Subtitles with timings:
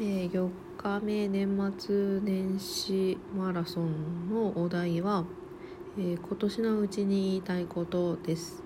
[0.00, 5.24] えー、4日目年末年始マラソンのお題は、
[5.96, 8.64] えー、今年のうちに言いたいことです。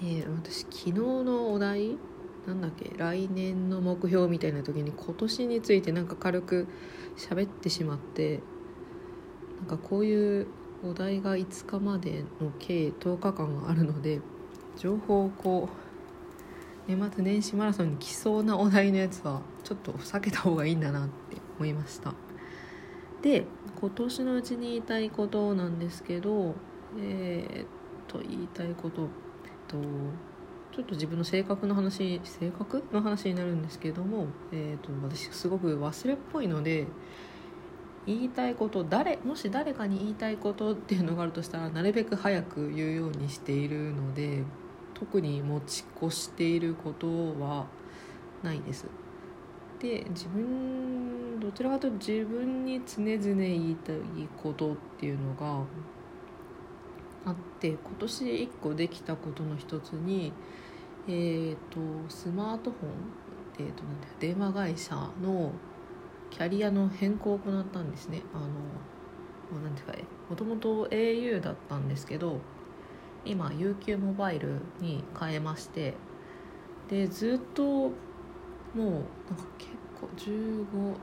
[0.00, 1.96] で私昨日のお題
[2.48, 6.66] なんだっけ来年の目標みたいな時に今年についてなんか軽く
[7.16, 8.40] 喋ってしまって
[9.60, 10.48] なんかこういう
[10.84, 14.20] お題が5日までの計10日間あるので
[14.76, 15.85] 情報をこう
[16.86, 22.14] 年末年始マラソンに来そうなお題のやつはちょっと避けた方がいいんだなって思いました。
[23.22, 23.44] で
[23.80, 26.54] 今年のうちに言いたいことなんですけど
[26.98, 27.66] えー、っ
[28.06, 29.08] と言いたいこと、
[29.68, 29.78] と
[30.72, 36.86] ちょっと自分の性格の話性格の話になるんですけども、えー、っと私すごく忘れっぽいので
[38.06, 44.44] 言いたいこと誰もし誰かに言いたいことっていうのがあるとしたらなるべく早く言うようにしているので
[44.98, 47.06] 特に持ち越していること
[47.38, 47.66] は
[48.42, 48.86] ないです。
[49.78, 53.96] で自分どちらかというと自分に常々言いたい
[54.42, 55.64] ことっていうのが
[57.26, 60.32] あって今年1個できたことの一つに、
[61.06, 65.52] えーと、スマートフォン、えーと、なんだ電話会社の
[66.30, 68.22] キャリアの変更を行ったんですね。
[68.32, 69.92] あのなんていうか
[70.30, 72.40] もともと au だったんですけど
[73.26, 75.94] 今 UQ モバイルに変えまして
[76.88, 77.90] でずっとも
[78.74, 79.04] うなんか
[79.58, 79.70] 結
[80.00, 80.94] 構15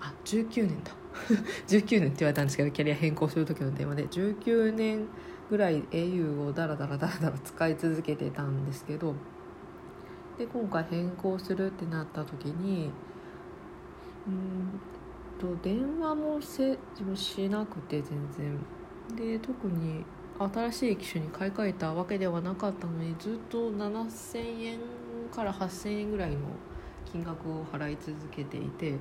[0.00, 0.92] あ19年だ。
[1.68, 4.08] 19年って言われたんですけどキャリア変更する時の電話で。
[4.08, 5.06] 19年
[5.50, 9.14] ぐらい au をダラダラダラダラ使い続けてたんですけど
[10.38, 12.90] で今回変更するってなった時に
[14.26, 14.80] うん
[15.40, 16.78] と電話もせ
[17.14, 18.58] しなくて全然。
[19.16, 20.04] で特に
[20.40, 24.78] 新しい機種に買い替えたわけではなかったのにずっと7000円
[25.30, 26.38] から8000円ぐらいの
[27.12, 28.92] 金額を払い続けていて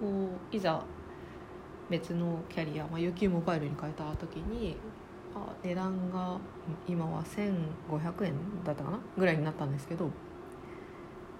[0.00, 0.82] こういざ
[1.88, 4.76] 別のキャリア、まあ、UQ モバイルに変えた時に
[5.36, 6.36] あ値段が
[6.88, 8.34] 今は1500円
[8.64, 10.10] だったかなぐらいになったんですけど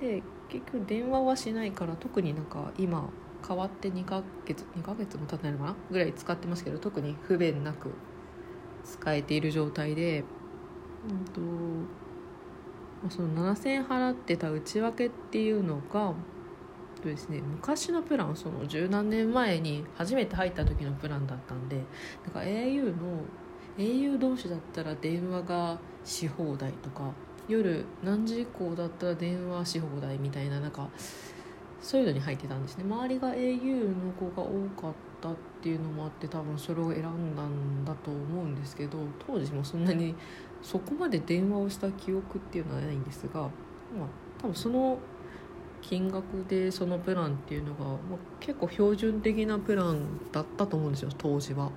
[0.00, 3.08] で結局電話はしないから特になんか今
[3.46, 7.90] 変わって2ヶ月2ヶ月も経ってないのかなぐらい使ってますけど特に不便なく。
[8.92, 10.24] 使えている状態で、
[11.08, 11.24] うん
[13.08, 16.14] と、その7,000円払ってた内訳っていうのが
[17.06, 21.76] とですね、昔のプランその十何年前に初めて入った時のプランだったんで
[22.24, 23.22] なんか au の
[23.78, 27.12] au 同士だったら電話がし放題とか
[27.48, 30.88] 夜何時以降だったら電話し放題みたいななんか
[31.80, 32.84] そういうのに入ってたんですね。
[32.84, 40.14] 周りが au の子が多かったっていうのもあって多分それを選んだんだと思うんですけど当時もそんなに
[40.62, 43.50] そこまで電話をした記憶っていうのはないんですが、まあ、
[44.40, 44.98] 多分その
[45.82, 47.96] 金額でそのプランっていうのが、まあ、
[48.40, 51.70] 結構標準的なプランだったと思うんですよ当時は。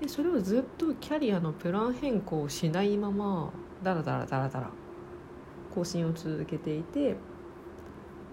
[0.00, 4.70] でそれをずっとキャリアのプラン変更をしないままダラダラダラダラ
[5.74, 7.16] 更新を続けていて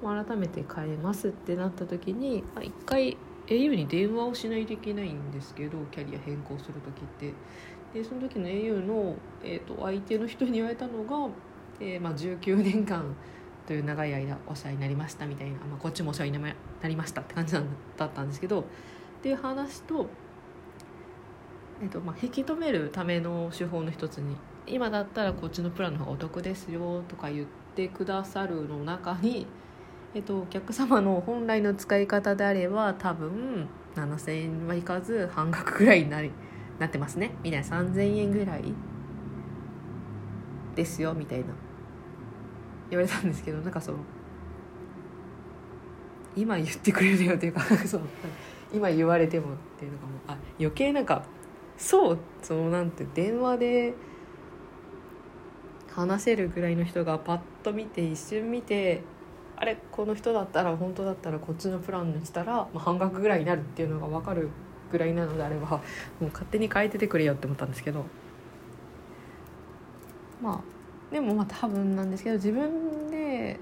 [0.04, 3.18] 改めて変えますってなった時に一回
[3.56, 7.34] au に電話をしないといけないんですけどキャリア変更する時って。
[7.94, 11.30] でその時の au の、えーと、相手の人に言われたのが、
[11.80, 13.16] えーまあ、19年間
[13.68, 16.54] という長い間お世話になりましたみたいな、まあ、こっちもお世話にな
[16.84, 18.64] りましたって感じだったんですけどっ
[19.22, 20.08] ていう話と,、
[21.82, 24.36] えーとまあ、引き止めるための手法の一つに
[24.68, 27.46] 今だったらこっちのプランの方がお得ですよとか言っ
[27.76, 29.48] てくださるの中に
[30.14, 36.32] えっと、お客様の本来の使い方であれば多分7000円はいかず半額ぐらいになり
[36.80, 37.36] なってますね。
[37.44, 37.68] みたいな。
[37.68, 38.64] 3000円ぐらい
[40.76, 41.46] ですよみたいな。
[42.90, 44.00] 言われたんですけどなんかその
[46.36, 48.02] 今言ってくれるよっていうかそう
[48.74, 51.24] 今言われてもっていうのがもうあ余計なんか
[51.78, 53.94] そうそのなんて電話で
[55.90, 59.04] 話せるぐらいの人がパッと見て一瞬見て
[59.62, 64.50] あれこの人だったら本当だったらこっちのプランにしたら、まあ、半額ぐらいになるっていうのが分かる
[64.92, 65.70] ぐらいなのであれば
[66.20, 68.04] もう勝手に変えててくれよって思ったんですけど。
[70.42, 73.60] まあでもまあ多分なんですけど自分で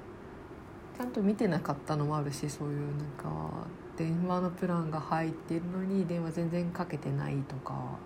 [0.97, 7.97] ちゃんと見てなかったのもあるしそういうなんか電話のプランが入ってるのに電話全然かけてないとか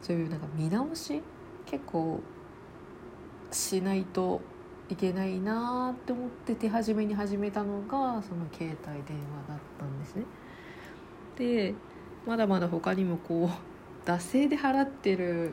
[0.00, 1.20] そういうなんか見直し
[1.66, 2.20] 結構
[3.50, 4.40] しないと
[4.92, 10.24] いけないなって思って手始めに始めたのがその携帯電話だったんですね。
[11.36, 11.74] で
[12.26, 15.52] まだまだ他にもこう惰性で払ってる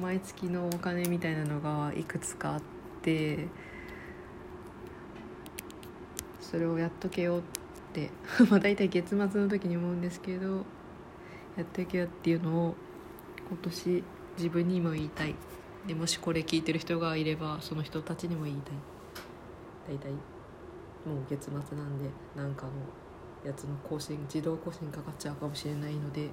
[0.00, 2.62] 毎月のお金みたいなのがいくつかあっ
[3.02, 3.48] て
[6.40, 7.40] それをやっとけよっ
[7.92, 8.10] て
[8.48, 10.64] まあ大体月末の時に思うんですけど
[11.56, 12.76] やっとけよっていうのを
[13.48, 14.04] 今年
[14.36, 15.34] 自分にも言いたい
[15.86, 18.74] でもしこれ聞いてる人がいればその人たちにも言いたい。
[19.88, 20.18] 大体もう
[21.30, 22.72] 月末なんでなんかの
[23.48, 26.28] やつの更新自動更新かかっちゃうかもしれないので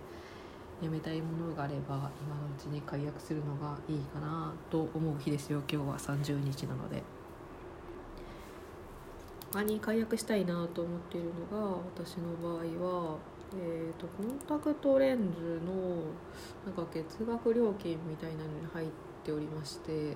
[0.81, 5.61] やめたいものがあれば今のうちに解約するのがいいかなと思う日ですよ。
[5.71, 7.03] 今日は30日なので。
[9.51, 13.17] 他に解約したいなと思っているのが私の場合は
[13.55, 16.01] えーと、コンタクトレンズの
[16.65, 20.15] なんか月額料金みたいなのに入っておりまして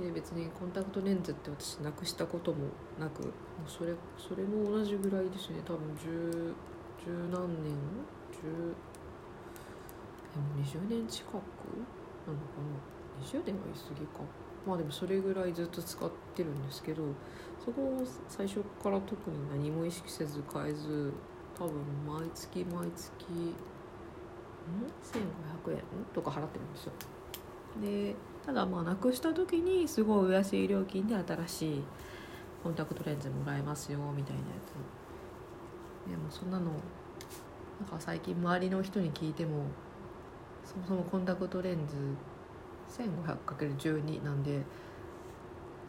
[0.00, 2.66] で別にコンタクトレンズって私なくしたことも
[2.98, 3.32] なく
[3.66, 5.60] それそれも同じぐらいですね。
[5.64, 6.52] 多分十
[7.04, 7.72] 十何年
[8.32, 8.74] 十
[10.34, 13.24] 20年近くなのかな。
[13.24, 14.20] 20年は言い過ぎか。
[14.66, 17.02] まあでもそれぐらいずっと使ってるんですけど
[17.62, 21.12] そこを最初から特に何も意識せず変えず
[21.56, 21.74] 多分
[22.06, 23.54] 毎月毎月ん
[25.68, 25.82] ？1500円？
[26.14, 26.92] とか払ってるんですよ。
[27.80, 31.82] でただまあなくした時にすごいお安い料金で新しい
[32.62, 36.10] コンタクトレンズもらえますよみたいなやつ。
[36.10, 39.64] でもそんなのなんか最近周りの人に聞いても
[40.64, 41.96] そもそもコンタクトレンズ
[43.02, 44.62] 1500×12 なんで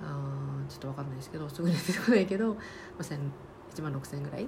[0.02, 2.58] あちょっと分かんないですけどすぐに出てこないけど、
[3.00, 4.48] 1万6000円ぐらい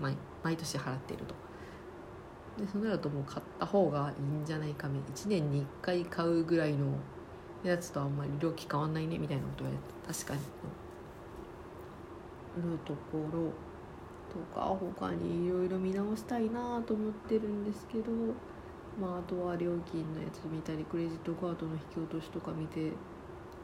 [0.00, 1.34] 毎毎年払っていると。
[2.64, 6.86] でそうなるともう買った方がいいんじゃないかみ1年に1回買うぐらいの
[7.62, 9.70] やつとあんまり料金変わんないねみたいなことは
[10.06, 10.40] 確かに。
[12.56, 13.50] るところ
[14.30, 14.62] とか
[14.96, 18.12] 他にいろいろ見直したいなと思ってるんですけど
[19.00, 22.92] まああとは料金のやつ見たりクレジットカードの引き落としとか見て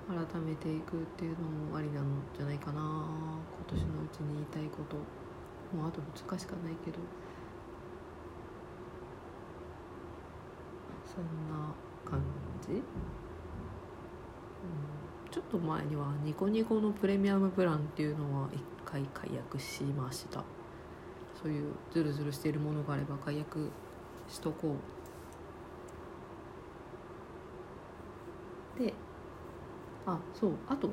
[0.09, 2.05] 改めていくっていうのもありなん
[2.37, 2.81] じゃないかな。
[2.83, 4.97] 今年のうちに言いたいこと。
[5.77, 6.99] もうあと2日しかないけど。
[11.21, 11.75] そんな
[12.05, 12.23] 感
[12.67, 12.83] じ、うん、
[15.31, 20.43] ちょっと前にはニコニコのプレミアムプランっていうのは1回解約しました。
[21.43, 23.71] そういうズルズルしているものがあれば解約
[24.29, 24.77] しとこ
[28.79, 28.83] う。
[28.83, 28.95] で
[30.07, 30.53] あそう。
[30.69, 30.89] あと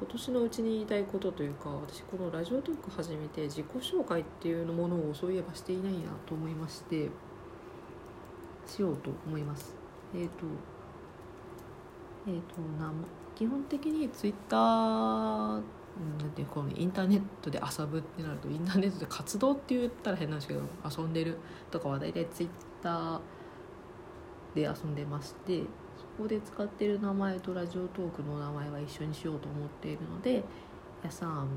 [0.00, 7.10] 今年のうちに言いたいことというか私このラジオトーク始めて自己紹介っていうものをそういえばしていないなと思いまして。
[8.70, 9.74] しようと思います。
[10.14, 10.46] えっ、ー、と
[12.26, 12.92] えっ、ー、とな
[13.34, 14.60] 基本的にツイッター
[16.18, 21.36] なんていうこのインターネットで遊ぶってなるとインターネットで活動って言ったら変なんですけど遊んでる
[21.70, 22.48] とかは大体ツイッ
[22.82, 23.20] ター
[24.54, 25.62] で遊んでまして
[25.98, 30.44] そこで使ってる名前とラジオトークの名前は一緒にしようと思っているので
[31.02, 31.48] やさん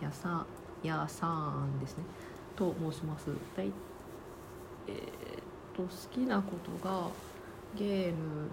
[0.00, 0.46] やさ
[0.82, 1.26] やさ
[1.64, 2.04] んですね。
[2.56, 3.26] と申します。
[3.56, 3.72] だい
[4.86, 7.08] えー、と好きなことが
[7.76, 8.48] ゲーム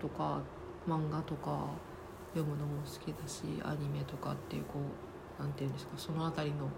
[0.00, 0.40] とか
[0.86, 1.66] 漫画とか
[2.34, 6.68] 読むのも好きだしアニメとかっていうこう何て言うんですかその辺りの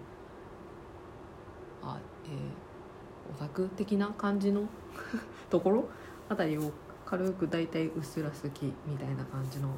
[1.83, 4.67] あえー、オタク的な感じの
[5.49, 5.85] ところ？
[6.29, 6.71] あたりを
[7.05, 9.73] 軽く大体うっすら好きみたいな感じのと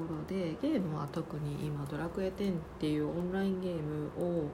[0.00, 4.06] ころでゲームは特に今「ドラクエ10」っていうオンラインゲーム
[4.44, 4.48] を、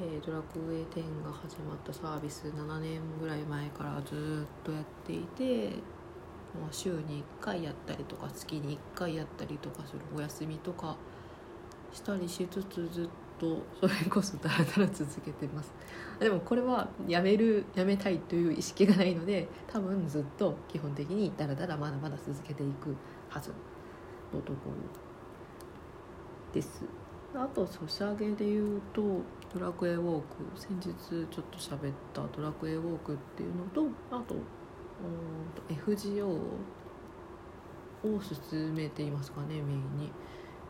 [0.00, 5.68] えー、ドラクエ10が始まったサービス7年ぐらい前からずっとやっていて、
[6.60, 10.96] まあ、週に1回やったりとか月に1回やったりとかするお休みとか
[11.92, 13.08] したりしつつずっ
[13.38, 15.72] と それこそだらだら続けてます。
[16.18, 22.96] でもこれはやめるやめたいという意識がないので多分ずっと基本的にだらだらまだまだ続けていく
[23.28, 23.50] はず
[24.32, 24.74] のところ
[26.52, 26.84] です。
[27.32, 29.20] あとソシャゲで言うと
[29.54, 36.40] ドラクエウォーク先日ちょっと喋ったドラクエウォークっていうのとあとと FGO を
[38.50, 40.12] 進めていますかねメインに。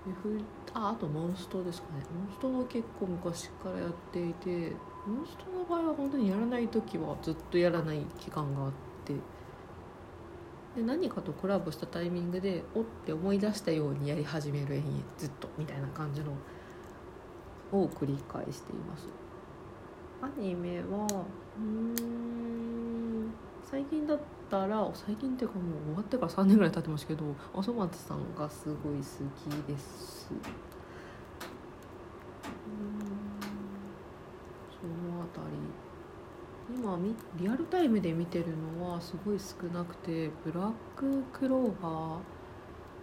[0.07, 0.39] F
[0.75, 4.73] ああとモンストですかねモンストも結構昔からやっていて
[5.07, 8.73] モンストの場合は本当にやらない時はずっとやらない期間があっ
[9.07, 9.15] て
[10.77, 16.33] で何かとコラボしたタイミングでおって思い出したようにやり始める延々ずっとみたいな感じの
[17.73, 19.09] を繰り返しています。
[20.23, 21.07] アニメは
[21.59, 24.19] うん最近だっ
[24.51, 29.03] たら最近っていうかもう終わってから3年ぐらい経ってますけどおそ松さんがすごい好き
[29.67, 30.29] です。
[34.81, 35.85] その辺り。
[36.77, 36.99] 今
[37.37, 38.47] リアルタイムで見てる
[38.79, 42.19] のはすごい少なくてブラッククローバ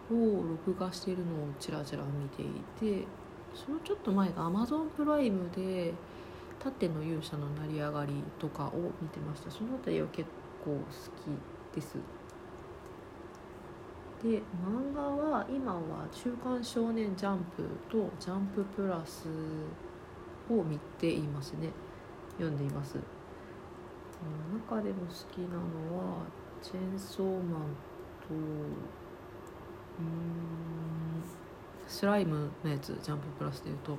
[0.10, 2.46] ーを録画しているのをちらちら見てい
[2.80, 3.06] て
[3.54, 5.94] そのちょっと前が Amazon プライムで
[6.60, 9.52] 「縦の勇者の成り上がり」とかを見てました。
[9.52, 10.30] その辺りは結
[10.64, 10.78] 構好
[11.72, 11.98] きです。
[14.24, 19.28] で漫画は今は「週刊少年ジャンプ」と「ジャンププラス」
[20.50, 21.70] を見ていますね。
[22.38, 23.00] 読んでいます。
[24.70, 26.26] 中でも好きなのは
[26.62, 27.62] 「チェンソーマン」
[28.28, 28.38] とう
[30.04, 31.41] ん
[31.92, 33.98] スライムのやつジャンププラスでいうと。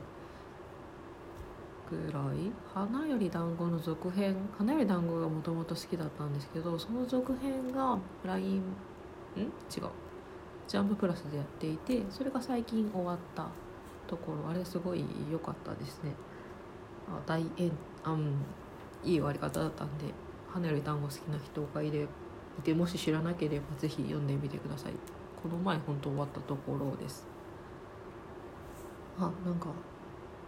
[1.90, 8.62] ぐらい「花より団子の続編「花より団子がもともと好きだったんですけどその続編が LINE ん？
[9.36, 9.50] 違う。
[10.66, 13.46] ジャンププラスでやっていてそれが最近終わった
[14.06, 14.48] ところ。
[14.48, 16.14] あれすごい良かったですね。
[17.08, 17.72] あ大円
[18.04, 18.36] あん。
[19.04, 20.06] いい終わり方だったんで
[20.48, 24.92] 花より団子好きな人がいれいてもし知らなければぜひ読んでみてください。
[25.42, 27.26] この前本当終わったところです。
[29.26, 29.68] あなんか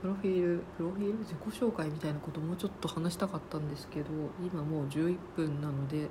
[0.01, 1.19] プロフィールプロフィール？
[1.19, 4.07] 自己紹介みたいなこともうちょっと話したかったんですけど
[4.41, 6.09] 今もう11分なので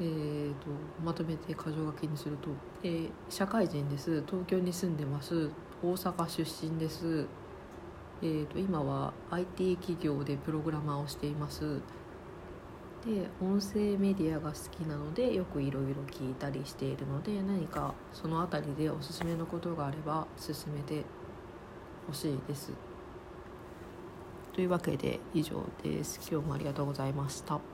[0.00, 0.66] えーと、
[1.04, 2.48] まとめて箇条書きにすると、
[2.82, 4.24] えー、社会人です。
[4.26, 5.50] 東京に住んでます。
[5.80, 7.26] 大阪出身です。
[8.20, 11.80] えーと、今は IT 企業でプログラマーをしています。
[13.04, 21.04] で音声メディアが好きなのでよくいろいろ聞いたりしているので何かその辺りでおすすめのことがあれば進めて
[22.06, 22.72] ほしいです。
[24.54, 26.20] というわけで以上です。
[26.30, 27.73] 今日もありがとうございました。